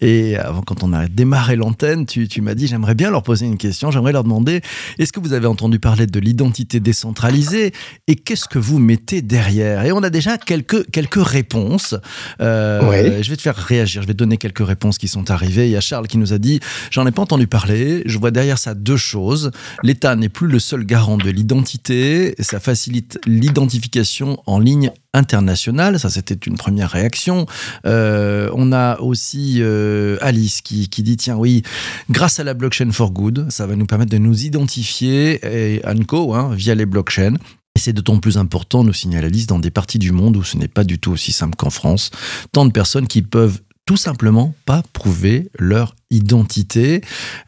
Et 0.00 0.38
avant, 0.38 0.62
quand 0.62 0.82
on 0.82 0.94
a 0.94 1.06
démarré 1.06 1.54
l'antenne, 1.54 2.06
tu, 2.06 2.28
tu 2.28 2.40
m'as 2.40 2.54
dit 2.54 2.66
j'aimerais 2.66 2.94
bien 2.94 3.10
leur 3.10 3.22
poser 3.22 3.44
une 3.44 3.58
question, 3.58 3.90
j'aimerais 3.90 4.12
leur 4.12 4.24
demander 4.24 4.62
est-ce 4.98 5.12
que 5.12 5.20
vous 5.20 5.34
avez 5.34 5.46
entendu 5.46 5.78
parler 5.78 6.06
de 6.06 6.18
l'identité 6.18 6.80
décentralisée 6.80 7.74
et 8.06 8.16
qu'est-ce 8.16 8.48
que 8.48 8.58
vous 8.58 8.78
mettez 8.78 9.20
derrière? 9.20 9.84
Et 9.84 9.92
on 9.92 10.02
a 10.02 10.08
déjà 10.08 10.38
quelques, 10.38 10.90
quelques 10.90 11.22
réponses. 11.22 11.94
Euh, 12.40 13.22
Je 13.22 13.28
vais 13.28 13.36
te 13.36 13.42
faire 13.42 13.54
réagir, 13.56 14.00
je 14.00 14.06
vais 14.06 14.14
te 14.14 14.18
donner 14.18 14.38
quelques 14.38 14.66
réponses 14.66 14.96
qui 14.96 15.08
sont 15.08 15.30
arrivées. 15.30 15.66
Il 15.66 15.72
y 15.72 15.76
a 15.76 15.82
Charles 15.82 16.08
qui 16.08 16.16
nous 16.16 16.32
a 16.32 16.38
dit 16.38 16.58
j'en 16.90 17.06
ai 17.06 17.10
pas 17.10 17.20
entendu 17.20 17.46
parler, 17.46 18.02
je 18.06 18.16
vois 18.16 18.30
derrière 18.30 18.56
ça 18.56 18.72
deux 18.72 18.96
choses. 18.96 19.50
L'État 19.90 20.14
n'est 20.14 20.28
plus 20.28 20.46
le 20.46 20.60
seul 20.60 20.84
garant 20.84 21.16
de 21.16 21.28
l'identité, 21.30 22.36
ça 22.38 22.60
facilite 22.60 23.18
l'identification 23.26 24.40
en 24.46 24.60
ligne 24.60 24.92
internationale, 25.14 25.98
ça 25.98 26.08
c'était 26.08 26.36
une 26.36 26.56
première 26.56 26.90
réaction. 26.90 27.46
Euh, 27.86 28.48
on 28.54 28.70
a 28.70 29.00
aussi 29.00 29.56
euh, 29.58 30.16
Alice 30.20 30.60
qui, 30.60 30.86
dit, 30.86 31.16
tiens 31.16 31.34
oui, 31.34 31.64
grâce 32.08 32.38
à 32.38 32.44
la 32.44 32.54
blockchain 32.54 32.92
for 32.92 33.10
good, 33.10 33.50
ça 33.50 33.66
va 33.66 33.74
nous 33.74 33.84
permettre 33.84 34.12
de 34.12 34.18
nous 34.18 34.44
identifier, 34.44 35.40
et 35.42 35.84
Anco, 35.84 36.34
hein, 36.34 36.54
via 36.54 36.76
les 36.76 36.86
blockchains. 36.86 37.34
Et 37.74 37.80
c'est 37.80 37.92
d'autant 37.92 38.20
plus 38.20 38.38
important, 38.38 38.84
nous 38.84 38.92
signale 38.92 39.24
Alice, 39.24 39.48
dans 39.48 39.58
des 39.58 39.72
parties 39.72 39.98
du 39.98 40.12
monde 40.12 40.36
où 40.36 40.44
ce 40.44 40.56
n'est 40.56 40.68
pas 40.68 40.84
du 40.84 41.00
tout 41.00 41.10
aussi 41.10 41.32
simple 41.32 41.56
qu'en 41.56 41.70
France. 41.70 42.12
Tant 42.52 42.64
de 42.64 42.70
personnes 42.70 43.08
qui 43.08 43.22
peuvent 43.22 43.58
tout 43.86 43.96
simplement 43.96 44.54
pas 44.66 44.82
prouver 44.92 45.50
leur 45.58 45.94
identité. 46.10 47.00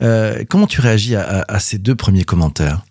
Euh, 0.02 0.44
comment 0.48 0.66
tu 0.66 0.80
réagis 0.80 1.14
à, 1.16 1.58
ces 1.58 1.78
deux 1.78 1.94
premiers 1.94 2.24
commentaires? 2.24 2.82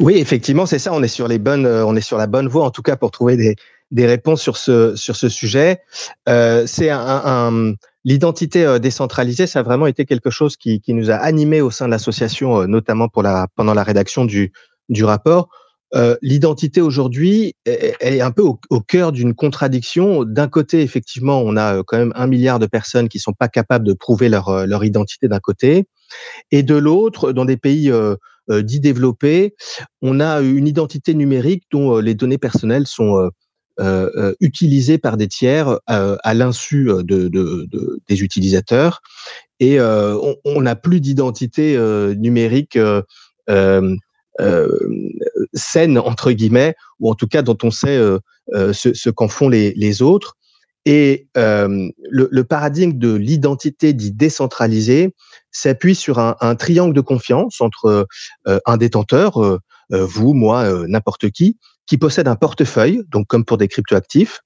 Oui, 0.00 0.14
effectivement, 0.16 0.66
c'est 0.66 0.78
ça. 0.78 0.92
On 0.92 1.02
est 1.02 1.08
sur 1.08 1.28
les 1.28 1.38
bonnes, 1.38 1.66
euh, 1.66 1.86
on 1.86 1.94
est 1.94 2.00
sur 2.00 2.18
la 2.18 2.26
bonne 2.26 2.48
voie, 2.48 2.64
en 2.64 2.70
tout 2.70 2.82
cas 2.82 2.96
pour 2.96 3.10
trouver 3.10 3.36
des, 3.36 3.56
des 3.90 4.06
réponses 4.06 4.42
sur 4.42 4.56
ce 4.56 4.96
sur 4.96 5.16
ce 5.16 5.28
sujet. 5.28 5.80
Euh, 6.28 6.66
c'est 6.66 6.90
un, 6.90 7.74
l'identité 8.04 8.78
décentralisée, 8.80 9.46
ça 9.46 9.60
a 9.60 9.62
vraiment 9.62 9.86
été 9.86 10.04
quelque 10.04 10.30
chose 10.30 10.56
qui, 10.56 10.80
qui 10.80 10.94
nous 10.94 11.10
a 11.10 11.14
animés 11.14 11.60
au 11.60 11.70
sein 11.70 11.86
de 11.86 11.92
l'association, 11.92 12.66
notamment 12.66 13.08
pour 13.08 13.22
la 13.22 13.46
pendant 13.54 13.74
la 13.74 13.84
rédaction 13.84 14.24
du 14.24 14.52
du 14.88 15.04
rapport. 15.04 15.48
Euh, 15.94 16.16
l'identité 16.22 16.80
aujourd'hui, 16.80 17.54
elle 17.64 18.14
est 18.14 18.22
un 18.22 18.30
peu 18.30 18.42
au, 18.42 18.80
cœur 18.80 19.12
d'une 19.12 19.34
contradiction. 19.34 20.24
D'un 20.24 20.48
côté, 20.48 20.80
effectivement, 20.80 21.40
on 21.40 21.56
a 21.56 21.76
euh, 21.76 21.82
quand 21.86 21.98
même 21.98 22.12
un 22.16 22.26
milliard 22.26 22.58
de 22.58 22.66
personnes 22.66 23.08
qui 23.08 23.18
sont 23.18 23.34
pas 23.34 23.48
capables 23.48 23.86
de 23.86 23.92
prouver 23.92 24.28
leur, 24.28 24.48
euh, 24.48 24.84
identité 24.84 25.28
d'un 25.28 25.40
côté, 25.40 25.86
et 26.50 26.62
de 26.62 26.74
l'autre, 26.74 27.32
dans 27.32 27.44
des 27.44 27.56
pays 27.56 27.90
dits 28.48 28.80
développés, 28.80 29.54
on 30.02 30.20
a 30.20 30.40
une 30.40 30.66
identité 30.66 31.14
numérique 31.14 31.64
dont 31.70 31.98
les 32.00 32.14
données 32.14 32.36
personnelles 32.36 32.86
sont 32.86 33.30
utilisées 34.40 34.98
par 34.98 35.16
des 35.16 35.28
tiers 35.28 35.78
à 35.86 36.34
l'insu 36.34 36.86
de, 36.86 37.02
de, 37.02 37.28
de, 37.28 38.00
des 38.08 38.22
utilisateurs, 38.22 39.00
et 39.58 39.80
on 39.80 40.60
n'a 40.60 40.76
plus 40.76 41.00
d'identité 41.00 41.78
numérique. 42.16 42.76
Euh, 45.54 45.58
saine 45.58 45.98
entre 45.98 46.32
guillemets, 46.32 46.74
ou 47.00 47.10
en 47.10 47.14
tout 47.14 47.26
cas 47.26 47.42
dont 47.42 47.58
on 47.62 47.70
sait 47.70 47.96
euh, 47.96 48.18
euh, 48.54 48.72
ce, 48.72 48.92
ce 48.92 49.10
qu'en 49.10 49.28
font 49.28 49.48
les, 49.48 49.72
les, 49.74 50.02
autres. 50.02 50.36
Et 50.84 51.28
euh, 51.36 51.88
le, 52.10 52.28
le, 52.30 52.44
paradigme 52.44 52.98
de 52.98 53.14
l'identité 53.14 53.92
dit 53.92 54.10
décentralisée 54.10 55.14
s'appuie 55.52 55.94
sur 55.94 56.18
un, 56.18 56.36
un, 56.40 56.56
triangle 56.56 56.92
de 56.92 57.00
confiance 57.00 57.60
entre 57.60 58.06
euh, 58.48 58.58
un 58.66 58.76
détenteur, 58.76 59.40
euh, 59.40 59.58
vous, 59.90 60.34
moi, 60.34 60.86
n'importe 60.88 61.30
qui, 61.30 61.58
qui 61.86 61.98
possède 61.98 62.26
un 62.26 62.34
portefeuille, 62.34 63.02
donc 63.10 63.26
comme 63.26 63.44
pour 63.44 63.58
des 63.58 63.68
cryptoactifs, 63.68 64.40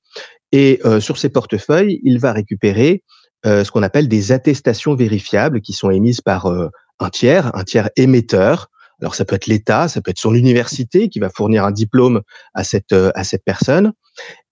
et 0.50 0.80
sur 1.00 1.18
ces 1.18 1.28
portefeuilles, 1.28 2.00
il 2.02 2.18
va 2.18 2.32
récupérer 2.32 3.04
ce 3.44 3.70
qu'on 3.70 3.84
appelle 3.84 4.08
des 4.08 4.32
attestations 4.32 4.96
vérifiables 4.96 5.60
qui 5.60 5.72
sont 5.72 5.90
émises 5.90 6.20
par 6.20 6.46
un 6.46 7.10
tiers, 7.10 7.54
un 7.54 7.62
tiers 7.62 7.90
émetteur, 7.94 8.68
alors 9.00 9.14
ça 9.14 9.24
peut 9.24 9.36
être 9.36 9.46
l'État, 9.46 9.88
ça 9.88 10.00
peut 10.00 10.10
être 10.10 10.18
son 10.18 10.34
université 10.34 11.08
qui 11.08 11.18
va 11.18 11.28
fournir 11.28 11.64
un 11.64 11.70
diplôme 11.70 12.22
à 12.54 12.64
cette 12.64 12.92
euh, 12.92 13.10
à 13.14 13.24
cette 13.24 13.44
personne. 13.44 13.92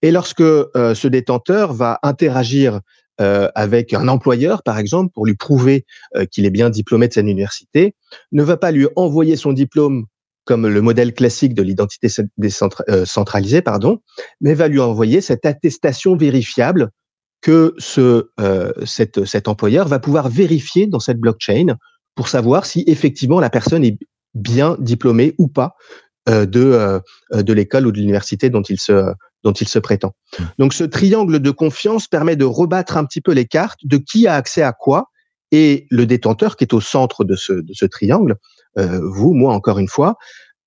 Et 0.03 0.11
lorsque 0.11 0.41
euh, 0.41 0.95
ce 0.95 1.09
détenteur 1.09 1.73
va 1.73 1.99
interagir 2.03 2.81
euh, 3.21 3.49
avec 3.55 3.95
un 3.95 4.09
employeur, 4.09 4.63
par 4.63 4.79
exemple, 4.79 5.13
pour 5.15 5.25
lui 5.25 5.35
prouver 5.35 5.87
euh, 6.17 6.27
qu'il 6.27 6.45
est 6.45 6.51
bien 6.51 6.69
diplômé 6.69 7.09
de 7.09 7.13
cette 7.13 7.25
université, 7.25 7.95
ne 8.33 8.43
va 8.43 8.57
pas 8.57 8.71
lui 8.71 8.87
envoyer 8.97 9.37
son 9.37 9.53
diplôme 9.53 10.07
comme 10.45 10.69
le 10.69 10.83
modèle 10.83 11.15
classique 11.15 11.55
de 11.55 11.63
l'identité 11.63 12.09
centralisée, 13.07 13.63
pardon, 13.63 14.01
mais 14.43 14.53
va 14.53 14.69
lui 14.69 14.79
envoyer 14.79 15.23
cette 15.23 15.47
attestation 15.47 16.17
vérifiable 16.17 16.91
que 17.41 17.75
ce, 17.79 18.29
cette, 18.85 19.25
cet 19.25 19.49
employeur 19.49 19.89
va 19.89 20.01
pouvoir 20.01 20.29
vérifier 20.29 20.87
dans 20.87 21.01
cette 21.01 21.17
blockchain 21.17 21.77
pour 22.15 22.29
savoir 22.29 22.67
si 22.67 22.85
effectivement 22.87 23.41
la 23.41 23.49
personne 23.49 23.85
est 23.85 23.97
bien 24.35 24.77
diplômé 24.79 25.35
ou 25.39 25.49
pas 25.49 25.77
euh, 26.29 26.47
de, 26.47 26.61
euh, 27.33 27.43
de 27.43 27.53
l'école 27.53 27.87
ou 27.87 27.93
de 27.93 27.99
l'université 27.99 28.51
dont 28.51 28.63
il 28.63 28.81
se 28.81 29.13
dont 29.43 29.53
il 29.53 29.69
se 29.69 29.79
prétend. 29.79 30.15
Mmh. 30.39 30.45
Donc 30.59 30.73
ce 30.73 30.85
triangle 30.85 31.39
de 31.39 31.51
confiance 31.51 32.09
permet 32.09 32.35
de 32.35 32.47
rebattre 32.47 32.97
un 32.97 33.05
petit 33.05 33.21
peu 33.21 33.33
les 33.33 33.45
cartes 33.45 33.81
de 33.85 33.99
qui 33.99 34.27
a 34.27 34.37
accès 34.37 34.63
à 34.63 34.73
quoi 34.73 35.11
et 35.53 35.87
le 35.91 36.07
détenteur 36.07 36.57
qui 36.57 36.65
est 36.65 36.73
au 36.73 36.81
centre 36.81 37.23
de 37.23 37.37
ce, 37.37 37.53
de 37.53 37.73
ce 37.75 37.85
triangle, 37.85 38.37
euh, 38.79 39.01
vous, 39.05 39.35
moi 39.35 39.53
encore 39.53 39.79
une 39.79 39.87
fois, 39.87 40.17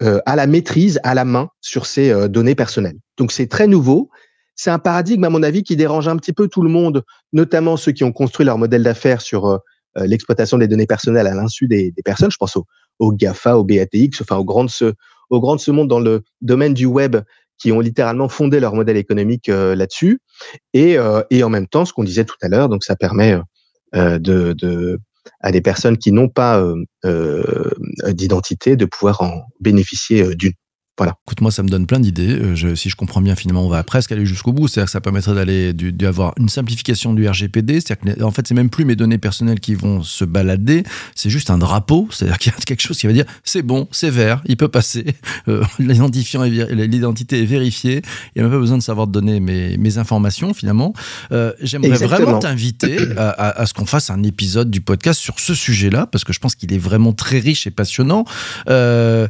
euh, 0.04 0.20
a 0.26 0.36
la 0.36 0.48
maîtrise 0.48 1.00
à 1.04 1.14
la 1.14 1.26
main 1.26 1.50
sur 1.60 1.86
ces 1.88 2.12
euh, 2.12 2.28
données 2.28 2.56
personnelles. 2.56 2.98
Donc 3.18 3.32
c'est 3.32 3.48
très 3.48 3.68
nouveau. 3.68 4.10
C'est 4.56 4.70
un 4.70 4.80
paradigme, 4.80 5.24
à 5.24 5.30
mon 5.30 5.44
avis, 5.44 5.64
qui 5.64 5.76
dérange 5.76 6.08
un 6.08 6.16
petit 6.18 6.34
peu 6.34 6.48
tout 6.48 6.62
le 6.62 6.70
monde, 6.70 7.04
notamment 7.34 7.78
ceux 7.78 7.92
qui 7.92 8.04
ont 8.04 8.12
construit 8.12 8.46
leur 8.46 8.58
modèle 8.58 8.84
d'affaires 8.84 9.22
sur 9.22 9.48
euh, 9.48 9.58
l'exploitation 9.98 10.58
des 10.58 10.68
données 10.68 10.86
personnelles 10.86 11.28
à 11.28 11.34
l'insu 11.34 11.68
des, 11.68 11.92
des, 11.92 12.04
personnes. 12.04 12.32
Je 12.32 12.38
pense 12.38 12.56
aux, 12.56 12.66
aux 13.00 13.12
GAFA, 13.12 13.58
aux 13.58 13.64
BATX, 13.64 14.22
enfin 14.22 14.38
aux 14.38 14.46
grandes, 14.46 14.70
aux 15.30 15.40
grandes 15.40 15.60
ce 15.60 15.72
monde 15.72 15.88
dans 15.88 16.00
le 16.00 16.24
domaine 16.42 16.74
du 16.74 16.86
web 16.86 17.18
qui 17.58 17.72
ont 17.72 17.80
littéralement 17.80 18.30
fondé 18.30 18.60
leur 18.60 18.76
modèle 18.76 18.98
économique 18.98 19.50
euh, 19.50 19.76
là-dessus. 19.76 20.20
Et, 20.74 20.98
euh, 20.98 21.24
et 21.30 21.44
en 21.44 21.50
même 21.50 21.68
temps, 21.68 21.86
ce 21.86 21.94
qu'on 21.94 22.04
disait 22.04 22.26
tout 22.26 22.36
à 22.42 22.48
l'heure, 22.48 22.70
donc 22.70 22.84
ça 22.84 22.96
permet 22.96 23.38
euh, 23.96 24.20
de, 24.20 24.54
de, 24.54 25.00
à 25.42 25.52
des 25.52 25.62
personnes 25.62 25.98
qui 25.98 26.12
n'ont 26.12 26.30
pas 26.30 26.64
d'identité 27.04 28.76
de 28.76 28.86
pouvoir 28.86 29.22
en 29.22 29.44
bénéficier 29.60 30.36
d'une. 30.36 30.54
Voilà. 30.98 31.16
Écoute, 31.28 31.42
moi, 31.42 31.52
ça 31.52 31.62
me 31.62 31.70
donne 31.70 31.86
plein 31.86 32.00
d'idées. 32.00 32.40
Euh, 32.40 32.56
je, 32.56 32.74
si 32.74 32.90
je 32.90 32.96
comprends 32.96 33.22
bien, 33.22 33.36
finalement, 33.36 33.64
on 33.64 33.70
va 33.70 33.84
presque 33.84 34.12
aller 34.12 34.26
jusqu'au 34.26 34.52
bout. 34.52 34.68
C'est-à-dire 34.68 34.88
que 34.88 34.92
ça 34.92 35.02
permettrait 35.02 35.36
d'aller, 35.36 35.74
d'avoir 35.74 36.34
une 36.38 36.50
simplification 36.50 37.14
du 37.14 37.28
RGPD. 37.28 37.82
C'est-à-dire 37.82 38.16
que, 38.16 38.24
en 38.24 38.32
fait, 38.32 38.48
c'est 38.48 38.56
même 38.56 38.70
plus 38.70 38.84
mes 38.84 38.96
données 38.96 39.20
personnelles 39.20 39.60
qui 39.60 39.76
vont 39.76 40.02
se 40.02 40.26
balader. 40.26 40.84
C'est 41.14 41.30
juste 41.30 41.52
un 41.52 41.60
drapeau. 41.60 42.08
C'est-à-dire 42.12 42.40
qu'il 42.40 42.52
y 42.52 42.56
a 42.56 42.58
quelque 42.60 42.82
chose 42.82 42.98
qui 42.98 43.06
va 43.06 43.14
dire, 43.14 43.26
c'est 43.44 43.62
bon, 43.62 43.88
c'est 43.92 44.10
vert, 44.10 44.42
il 44.46 44.58
peut 44.58 44.68
passer. 44.68 45.06
Euh, 45.48 45.64
l'identité 45.80 47.42
est 47.42 47.46
vérifiée. 47.46 48.02
Il 48.36 48.40
n'y 48.40 48.42
a 48.42 48.44
même 48.44 48.52
pas 48.52 48.60
besoin 48.60 48.78
de 48.78 48.84
savoir 48.84 49.08
donner 49.08 49.40
mes, 49.40 49.78
mes 49.78 49.98
informations, 49.98 50.54
finalement. 50.54 50.94
Euh, 51.32 51.54
j'aimerais 51.62 51.98
vraiment 51.98 52.40
t'inviter 52.40 52.98
à, 53.18 53.30
à, 53.30 53.62
à, 53.62 53.66
ce 53.66 53.74
qu'on 53.74 53.86
fasse 53.86 54.10
un 54.10 54.24
épisode 54.24 54.70
du 54.70 54.82
podcast 54.82 55.22
sur 55.22 55.40
ce 55.40 55.54
sujet-là, 55.54 56.08
parce 56.08 56.24
que 56.24 56.34
je 56.34 56.40
pense 56.40 56.56
qu'il 56.56 56.74
est 56.74 56.80
vraiment 56.80 57.14
très 57.14 57.40
riche 57.40 57.68
et 57.68 57.72
passionnant. 57.72 58.26
Euh, 58.70 59.28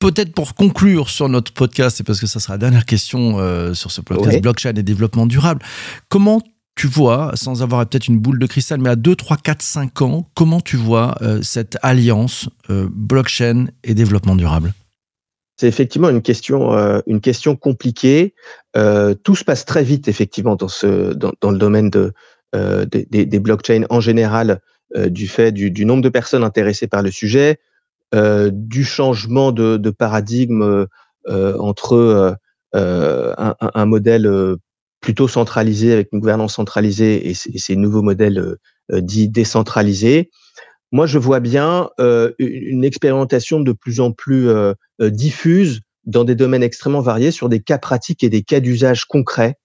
peut-être 0.00 0.32
pour 0.32 0.54
conclure 0.54 1.08
sur 1.08 1.28
notre 1.28 1.52
podcast, 1.52 1.98
c'est 1.98 2.04
parce 2.04 2.20
que 2.20 2.26
ça 2.26 2.40
sera 2.40 2.54
la 2.54 2.58
dernière 2.58 2.86
question 2.86 3.38
euh, 3.38 3.74
sur 3.74 3.92
ce 3.92 4.00
podcast 4.00 4.40
blockchain 4.40 4.74
et 4.74 4.82
développement 4.82 5.26
durable. 5.26 5.62
Comment 6.08 6.42
tu 6.80 6.86
vois, 6.86 7.32
sans 7.34 7.62
avoir 7.62 7.86
peut-être 7.86 8.08
une 8.08 8.18
boule 8.18 8.38
de 8.38 8.46
cristal, 8.46 8.80
mais 8.80 8.88
à 8.88 8.96
2, 8.96 9.14
3, 9.14 9.36
4, 9.36 9.60
5 9.60 10.00
ans, 10.00 10.26
comment 10.34 10.62
tu 10.62 10.76
vois 10.76 11.14
euh, 11.20 11.42
cette 11.42 11.76
alliance 11.82 12.48
euh, 12.70 12.88
blockchain 12.90 13.66
et 13.84 13.92
développement 13.92 14.34
durable? 14.34 14.72
C'est 15.58 15.68
effectivement 15.68 16.08
une 16.08 16.22
question, 16.22 16.72
euh, 16.72 17.00
une 17.06 17.20
question 17.20 17.54
compliquée. 17.54 18.32
Tout 18.74 19.36
se 19.36 19.44
passe 19.44 19.66
très 19.66 19.84
vite 19.84 20.08
effectivement 20.08 20.56
dans 20.56 20.68
ce, 20.68 21.12
dans, 21.12 21.32
dans 21.42 21.50
le 21.50 21.58
domaine 21.58 21.90
de, 21.90 22.14
des, 22.54 23.26
des, 23.26 23.38
blockchains 23.40 23.84
en 23.90 24.00
général, 24.00 24.60
du 24.96 25.28
fait 25.28 25.52
du, 25.52 25.70
du, 25.70 25.84
nombre 25.84 26.02
de 26.02 26.08
personnes 26.08 26.44
intéressées 26.44 26.86
par 26.86 27.02
le 27.02 27.10
sujet, 27.10 27.58
du 28.12 28.84
changement 28.84 29.52
de, 29.52 29.76
de 29.76 29.90
paradigme 29.90 30.86
entre 31.28 32.36
un, 32.72 33.54
un, 33.60 33.86
modèle 33.86 34.56
plutôt 35.00 35.28
centralisé 35.28 35.92
avec 35.92 36.08
une 36.12 36.20
gouvernance 36.20 36.54
centralisée 36.54 37.28
et, 37.28 37.34
ces 37.34 37.76
nouveaux 37.76 38.02
modèles 38.02 38.56
dits 38.92 39.28
décentralisés. 39.28 40.30
Moi, 40.92 41.06
je 41.06 41.18
vois 41.18 41.40
bien 41.40 41.90
une 42.38 42.84
expérimentation 42.84 43.60
de 43.60 43.72
plus 43.72 44.00
en 44.00 44.12
plus 44.12 44.48
diffuse 45.00 45.80
dans 46.04 46.24
des 46.24 46.34
domaines 46.34 46.62
extrêmement 46.62 47.00
variés 47.00 47.30
sur 47.30 47.48
des 47.48 47.60
cas 47.60 47.78
pratiques 47.78 48.24
et 48.24 48.30
des 48.30 48.42
cas 48.42 48.60
d'usage 48.60 49.04
concrets 49.04 49.56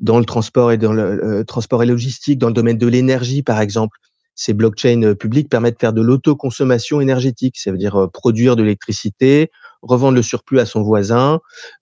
dans 0.00 0.18
le 0.18 0.24
transport 0.24 0.72
et 0.72 0.78
dans 0.78 0.92
le 0.92 1.44
transport 1.44 1.82
et 1.82 1.86
logistique, 1.86 2.38
dans 2.38 2.48
le 2.48 2.54
domaine 2.54 2.78
de 2.78 2.86
l'énergie, 2.86 3.42
par 3.42 3.60
exemple. 3.60 3.98
Ces 4.40 4.54
blockchains 4.54 5.12
publics 5.12 5.50
permettent 5.50 5.74
de 5.74 5.80
faire 5.80 5.92
de 5.92 6.00
l'autoconsommation 6.00 7.02
énergétique, 7.02 7.58
ça 7.58 7.70
veut 7.70 7.76
dire 7.76 8.08
produire 8.10 8.56
de 8.56 8.62
l'électricité, 8.62 9.50
revendre 9.82 10.14
le 10.16 10.22
surplus 10.22 10.60
à 10.60 10.64
son 10.64 10.82
voisin, 10.82 11.40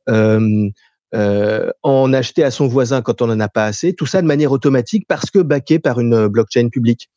euh, 0.08 0.68
euh, 1.14 1.70
en 1.84 2.12
acheter 2.12 2.42
à 2.42 2.50
son 2.50 2.66
voisin 2.66 3.00
quand 3.00 3.22
on 3.22 3.28
n'en 3.28 3.38
a 3.38 3.48
pas 3.48 3.64
assez, 3.64 3.92
tout 3.92 4.06
ça 4.06 4.22
de 4.22 4.26
manière 4.26 4.50
automatique 4.50 5.04
parce 5.06 5.30
que 5.30 5.38
backé 5.38 5.78
par 5.78 6.00
une 6.00 6.26
blockchain 6.26 6.68
publique. 6.68 7.08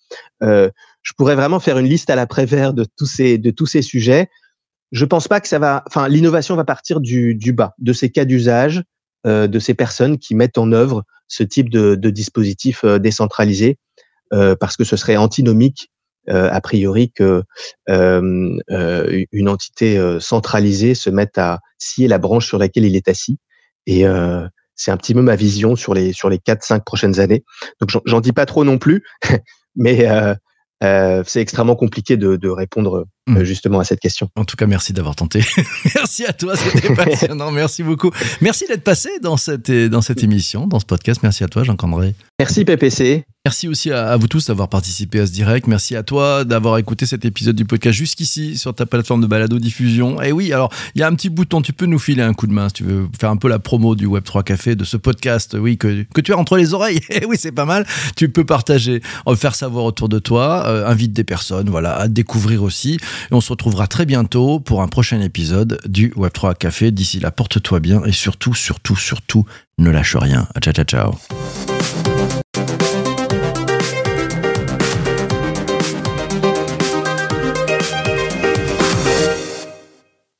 Euh, 0.43 0.69
je 1.01 1.13
pourrais 1.17 1.33
vraiment 1.35 1.59
faire 1.59 1.79
une 1.79 1.87
liste 1.87 2.11
à 2.11 2.15
l'après-vert 2.15 2.75
de 2.75 2.85
tous 2.95 3.07
ces 3.07 3.39
de 3.39 3.49
tous 3.49 3.65
ces 3.65 3.81
sujets. 3.81 4.29
Je 4.91 5.05
pense 5.05 5.27
pas 5.27 5.41
que 5.41 5.47
ça 5.47 5.57
va. 5.57 5.83
Enfin, 5.87 6.07
l'innovation 6.07 6.55
va 6.55 6.65
partir 6.65 7.01
du, 7.01 7.33
du 7.33 7.51
bas, 7.51 7.73
de 7.79 7.93
ces 7.93 8.11
cas 8.11 8.25
d'usage, 8.25 8.83
euh, 9.25 9.47
de 9.47 9.57
ces 9.57 9.73
personnes 9.73 10.19
qui 10.19 10.35
mettent 10.35 10.59
en 10.59 10.71
œuvre 10.71 11.03
ce 11.27 11.43
type 11.43 11.69
de, 11.69 11.95
de 11.95 12.09
dispositif 12.09 12.83
euh, 12.83 12.99
décentralisé, 12.99 13.69
euh, 13.69 13.75
parce 14.59 14.77
que 14.77 14.83
ce 14.83 14.95
serait 14.95 15.17
antinomique 15.17 15.91
a 16.27 16.61
priori 16.61 17.11
que 17.11 17.43
une 17.87 19.49
entité 19.49 20.17
centralisée 20.19 20.95
se 20.95 21.09
mette 21.09 21.37
à 21.37 21.59
scier 21.77 22.07
la 22.07 22.17
branche 22.17 22.47
sur 22.47 22.57
laquelle 22.57 22.85
il 22.85 22.95
est 22.95 23.07
assis. 23.07 23.37
Et 23.87 24.05
c'est 24.75 24.91
un 24.91 24.97
petit 24.97 25.13
peu 25.13 25.21
ma 25.21 25.35
vision 25.35 25.75
sur 25.75 25.93
les 25.93 26.13
sur 26.13 26.29
les 26.29 26.39
quatre 26.39 26.63
cinq 26.63 26.83
prochaines 26.85 27.19
années. 27.19 27.43
Donc 27.79 27.89
j'en 28.05 28.21
dis 28.21 28.31
pas 28.31 28.45
trop 28.45 28.63
non 28.63 28.77
plus, 28.77 29.03
mais 29.75 30.07
euh, 30.83 31.23
c'est 31.25 31.41
extrêmement 31.41 31.75
compliqué 31.75 32.17
de, 32.17 32.35
de 32.35 32.49
répondre 32.49 33.05
euh, 33.29 33.33
hmm. 33.33 33.43
justement 33.43 33.79
à 33.79 33.83
cette 33.83 33.99
question. 33.99 34.29
En 34.35 34.45
tout 34.45 34.55
cas, 34.55 34.65
merci 34.65 34.93
d'avoir 34.93 35.15
tenté. 35.15 35.43
merci 35.95 36.25
à 36.25 36.33
toi, 36.33 36.55
c'était 36.55 36.93
passionnant. 36.95 37.51
merci 37.51 37.83
beaucoup. 37.83 38.11
Merci 38.41 38.65
d'être 38.67 38.83
passé 38.83 39.09
dans 39.21 39.37
cette, 39.37 39.71
dans 39.71 40.01
cette 40.01 40.23
émission, 40.23 40.67
dans 40.67 40.79
ce 40.79 40.85
podcast. 40.85 41.21
Merci 41.23 41.43
à 41.43 41.47
toi, 41.47 41.63
Jean-Candré. 41.63 42.15
Merci, 42.39 42.65
PPC. 42.65 43.23
Merci 43.43 43.67
aussi 43.67 43.91
à, 43.91 44.15
vous 44.17 44.27
tous 44.27 44.45
d'avoir 44.45 44.69
participé 44.69 45.19
à 45.19 45.25
ce 45.25 45.31
direct. 45.31 45.65
Merci 45.65 45.95
à 45.95 46.03
toi 46.03 46.43
d'avoir 46.43 46.77
écouté 46.77 47.07
cet 47.07 47.25
épisode 47.25 47.55
du 47.55 47.65
podcast 47.65 47.97
jusqu'ici 47.97 48.55
sur 48.55 48.71
ta 48.75 48.85
plateforme 48.85 49.19
de 49.19 49.25
balado 49.25 49.57
diffusion. 49.57 50.21
Et 50.21 50.31
oui, 50.31 50.53
alors 50.53 50.71
il 50.93 51.01
y 51.01 51.03
a 51.03 51.07
un 51.07 51.15
petit 51.15 51.29
bouton, 51.29 51.63
tu 51.63 51.73
peux 51.73 51.87
nous 51.87 51.97
filer 51.97 52.21
un 52.21 52.35
coup 52.35 52.45
de 52.45 52.53
main 52.53 52.69
si 52.69 52.73
tu 52.75 52.83
veux 52.83 53.07
faire 53.19 53.31
un 53.31 53.37
peu 53.37 53.47
la 53.47 53.57
promo 53.57 53.95
du 53.95 54.05
Web 54.05 54.25
3 54.25 54.43
Café, 54.43 54.75
de 54.75 54.83
ce 54.83 54.95
podcast, 54.95 55.57
oui, 55.59 55.79
que, 55.79 56.05
que 56.13 56.21
tu 56.21 56.33
as 56.33 56.37
entre 56.37 56.55
les 56.55 56.75
oreilles. 56.75 56.99
Et 57.09 57.25
oui, 57.25 57.35
c'est 57.39 57.51
pas 57.51 57.65
mal. 57.65 57.87
Tu 58.15 58.29
peux 58.29 58.45
partager, 58.45 59.01
faire 59.35 59.55
savoir 59.55 59.85
autour 59.85 60.07
de 60.07 60.19
toi, 60.19 60.63
euh, 60.67 60.87
invite 60.87 61.13
des 61.13 61.23
personnes, 61.23 61.67
voilà, 61.67 61.95
à 61.95 62.07
découvrir 62.07 62.61
aussi. 62.61 62.99
Et 63.31 63.33
on 63.33 63.41
se 63.41 63.51
retrouvera 63.51 63.87
très 63.87 64.05
bientôt 64.05 64.59
pour 64.59 64.81
un 64.81 64.87
prochain 64.87 65.21
épisode 65.21 65.79
du 65.87 66.13
Web 66.15 66.31
3 66.33 66.55
Café. 66.55 66.91
D'ici 66.91 67.19
là, 67.19 67.31
porte-toi 67.31 67.79
bien 67.79 68.03
et 68.05 68.11
surtout, 68.11 68.53
surtout, 68.53 68.95
surtout, 68.95 69.45
ne 69.77 69.89
lâche 69.89 70.15
rien. 70.15 70.47
Ciao, 70.61 70.73
ciao, 70.73 70.85
ciao. 70.85 71.80